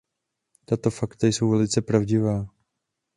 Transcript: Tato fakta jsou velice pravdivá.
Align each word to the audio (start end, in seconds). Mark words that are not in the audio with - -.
Tato 0.65 0.89
fakta 0.91 1.27
jsou 1.27 1.49
velice 1.51 1.81
pravdivá. 1.81 2.47